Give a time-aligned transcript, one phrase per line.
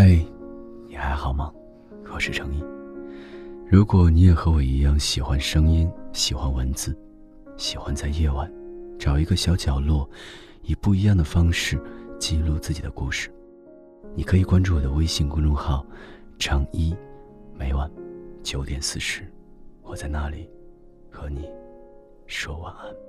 [0.00, 0.16] 嗨，
[0.86, 1.52] 你还好吗？
[2.14, 2.62] 我是程一。
[3.68, 6.96] 如果你也和我一样喜欢声音，喜欢文字，
[7.56, 8.48] 喜欢在夜晚
[8.96, 10.08] 找一个小角落，
[10.62, 11.82] 以不一样的方式
[12.16, 13.28] 记录自己的故事，
[14.14, 15.84] 你可以关注我的微信公众号
[16.38, 16.96] “程一”，
[17.58, 17.90] 每晚
[18.40, 19.28] 九点四十，
[19.82, 20.48] 我在那里
[21.10, 21.50] 和你
[22.28, 23.07] 说晚安。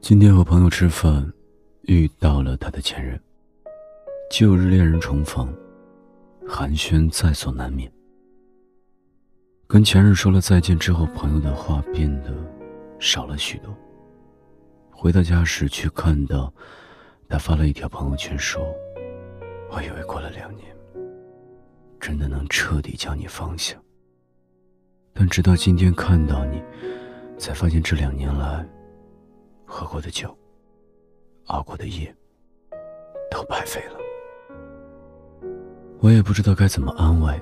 [0.00, 1.30] 今天和朋友吃饭，
[1.82, 3.20] 遇到了他的前任。
[4.30, 5.54] 旧日恋人重逢，
[6.48, 7.90] 寒暄在所难免。
[9.66, 12.34] 跟前任说了再见之后，朋友的话变得
[12.98, 13.76] 少了许多。
[14.90, 16.52] 回到家时，却看到
[17.28, 18.62] 他发了一条朋友圈，说
[19.70, 20.74] ：“我以为过了两年，
[22.00, 23.76] 真的能彻底将你放下，
[25.12, 26.60] 但直到今天看到你，
[27.38, 28.66] 才发现这两年来……”
[29.70, 30.36] 喝过的酒，
[31.46, 32.12] 熬过的夜，
[33.30, 33.96] 都白费了。
[36.00, 37.40] 我也不知道该怎么安慰。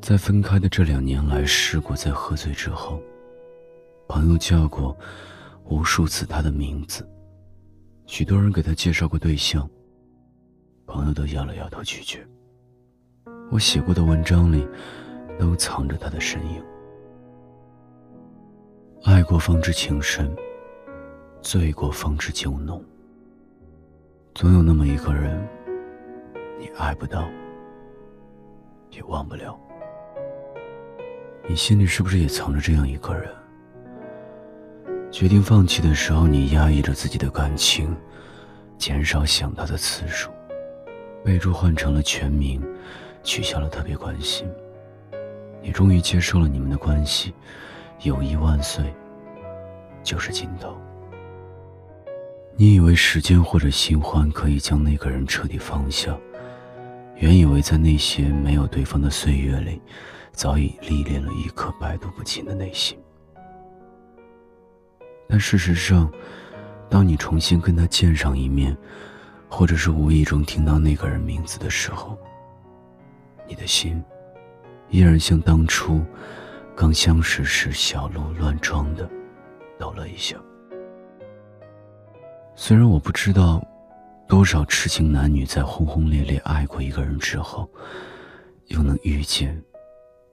[0.00, 2.98] 在分开的这两年来，试过在喝醉之后，
[4.08, 4.96] 朋友叫过
[5.66, 7.06] 无数次他的名字，
[8.06, 9.68] 许多人给他介绍过对象，
[10.86, 12.26] 朋友都摇了摇头拒绝。
[13.50, 14.66] 我写过的文章里，
[15.38, 16.64] 都藏着他的身影。
[19.04, 20.34] 爱过方知情深。
[21.42, 22.84] 醉过方知酒浓。
[24.34, 25.40] 总有那么一个人，
[26.58, 27.28] 你爱不到，
[28.90, 29.58] 也忘不了。
[31.48, 33.28] 你心里是不是也藏着这样一个人？
[35.10, 37.96] 决定放弃的时候，你压抑着自己的感情，
[38.76, 40.30] 减少想他的次数，
[41.24, 42.62] 备注换成了全名，
[43.24, 44.46] 取消了特别关心。
[45.62, 47.34] 你终于接受了你们的关系，
[48.02, 48.94] 友谊万岁，
[50.02, 50.76] 就是尽头。
[52.56, 56.14] 你以为时间或者新欢可以将那个人彻底放下，
[57.16, 59.80] 原以为在那些没有对方的岁月里，
[60.32, 62.98] 早已历练了一颗百毒不侵的内心。
[65.26, 66.12] 但事实上，
[66.90, 68.76] 当你重新跟他见上一面，
[69.48, 72.18] 或者是无意中听到那个人名字的时候，
[73.48, 74.02] 你的心
[74.90, 76.04] 依然像当初
[76.76, 79.08] 刚相识时小鹿乱撞的
[79.78, 80.36] 抖了一下。
[82.62, 83.58] 虽然我不知道，
[84.28, 87.66] 多少痴情男女在轰轰烈烈爱过一个人之后，
[88.66, 89.58] 又能遇见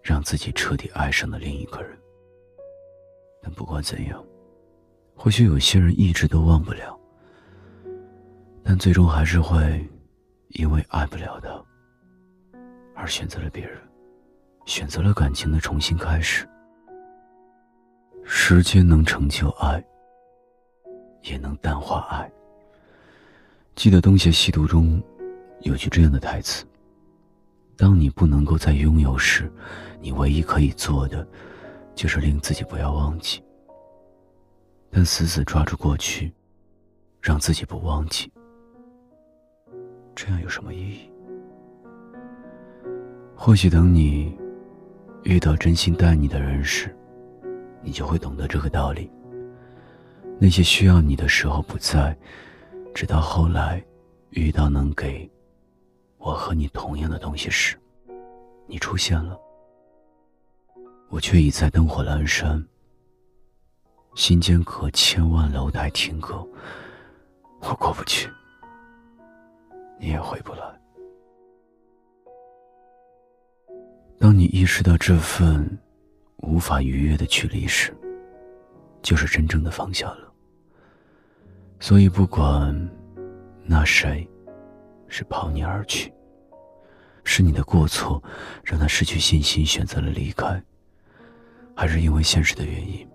[0.03, 1.97] 让自己彻底爱上的另一个人。
[3.41, 4.21] 但不管怎样，
[5.15, 6.99] 或许有些人一直都忘不了，
[8.61, 9.89] 但最终还是会
[10.49, 11.65] 因为爱不了的，
[12.93, 13.79] 而选择了别人，
[14.65, 16.45] 选择了感情的重新开始。
[18.25, 19.81] 时间能成就爱。
[21.29, 22.31] 也能淡化爱。
[23.75, 25.01] 记得《东邪西毒》中
[25.61, 26.65] 有句这样的台词
[27.77, 29.51] ：“当你不能够再拥有时，
[30.01, 31.27] 你唯一可以做的，
[31.93, 33.43] 就是令自己不要忘记。
[34.89, 36.33] 但死死抓住过去，
[37.21, 38.31] 让自己不忘记，
[40.15, 41.11] 这样有什么意义？
[43.35, 44.35] 或许等你
[45.23, 46.95] 遇到真心待你的人时，
[47.83, 49.11] 你就会懂得这个道理。”
[50.39, 52.15] 那些需要你的时候不在，
[52.93, 53.83] 直到后来
[54.29, 55.29] 遇到能给
[56.19, 57.75] 我和你同样的东西时，
[58.67, 59.37] 你出现了，
[61.09, 62.63] 我却已在灯火阑珊，
[64.15, 66.47] 心间隔千万楼台听歌，
[67.61, 68.29] 我过不去，
[69.99, 70.59] 你也回不来。
[74.19, 75.77] 当你意识到这份
[76.37, 77.95] 无法逾越的距离时，
[79.01, 80.26] 就是真正的放下了。
[81.79, 82.89] 所以，不管
[83.63, 84.27] 那谁
[85.07, 86.11] 是抛你而去，
[87.23, 88.21] 是你的过错
[88.63, 90.61] 让他失去信心选择了离开，
[91.75, 93.07] 还是因为现实的原因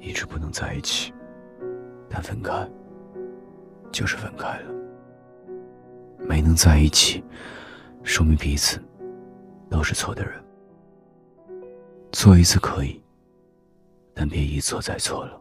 [0.00, 1.12] 一直不能在一起，
[2.08, 2.68] 但分开
[3.92, 4.72] 就是分开了，
[6.18, 7.22] 没能在一起，
[8.02, 8.82] 说明彼此
[9.70, 10.42] 都是错的人。
[12.12, 13.00] 错一次可以，
[14.12, 15.39] 但别一错再错了。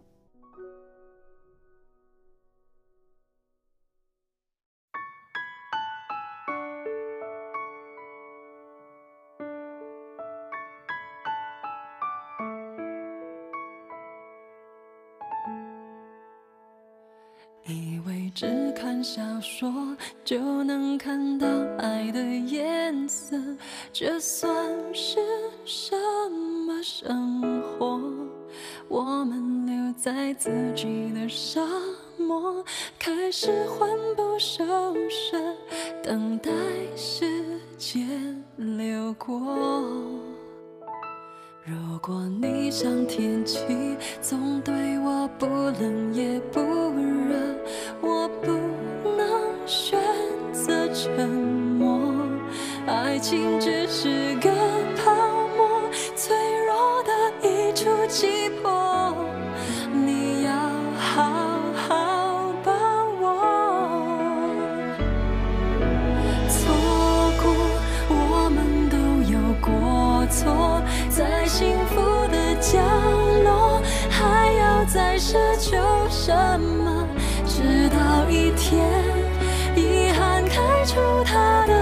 [18.34, 19.72] 只看小说
[20.24, 21.48] 就能看到
[21.78, 23.36] 爱的颜色，
[23.92, 24.54] 这算
[24.94, 25.20] 是
[25.66, 25.96] 什
[26.66, 28.00] 么生活？
[28.88, 31.62] 我们留在自己的沙
[32.18, 32.64] 漠，
[32.98, 34.66] 开始魂不守
[35.10, 35.38] 舍，
[36.04, 36.52] 等待
[36.96, 37.26] 时
[37.78, 39.40] 间流过。
[41.66, 43.60] 如果你像天气，
[44.22, 47.49] 总对我不冷也不热，
[52.89, 54.50] 爱情只是个
[54.97, 55.12] 泡
[55.56, 55.81] 沫，
[56.15, 57.12] 脆弱的
[57.47, 59.13] 一触即破。
[59.94, 60.51] 你要
[60.97, 61.24] 好
[61.88, 62.71] 好把
[63.21, 63.24] 握。
[66.50, 66.57] 错
[67.39, 67.53] 过，
[68.09, 68.97] 我们都
[69.31, 72.01] 有过错，在幸福
[72.31, 72.80] 的角
[73.44, 75.77] 落，还要再奢求
[76.09, 77.07] 什么？
[77.45, 78.81] 直到一天，
[79.75, 81.79] 遗憾开出它的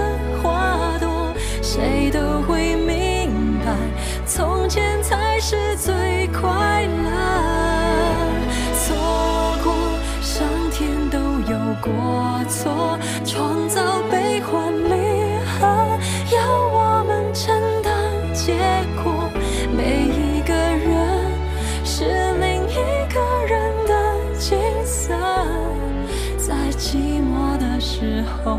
[5.02, 7.08] 才是最快乐。
[8.74, 8.96] 错
[9.62, 9.74] 过，
[10.20, 11.18] 上天都
[11.50, 15.66] 有过错，创造悲欢离合，
[16.34, 16.38] 要
[16.72, 17.92] 我们承担
[18.32, 18.56] 结
[19.02, 19.30] 果。
[19.76, 21.30] 每一个人
[21.84, 22.04] 是
[22.40, 22.74] 另一
[23.12, 23.92] 个人的
[24.38, 25.14] 景色，
[26.36, 28.58] 在寂寞的时候，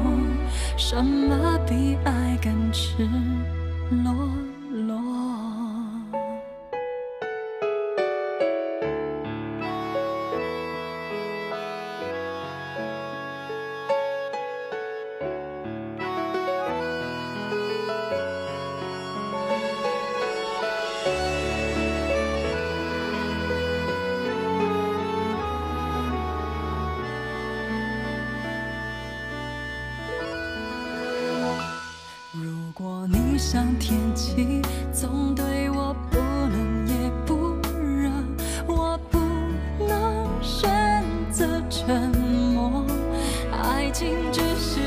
[0.77, 3.07] 什么比爱更赤
[4.03, 4.48] 裸？
[33.39, 38.11] 像天气，总对我不冷也不热，
[38.67, 39.17] 我不
[39.87, 40.69] 能选
[41.31, 42.11] 择沉
[42.53, 42.85] 默。
[43.49, 44.81] 爱情只是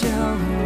[0.00, 0.57] 泊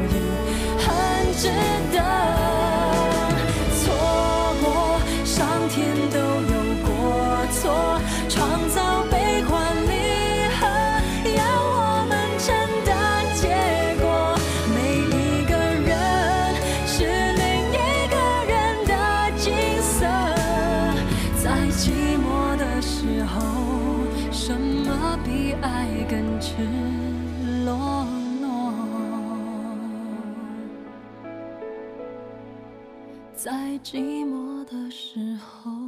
[33.42, 33.50] 在
[33.82, 35.81] 寂寞的时候。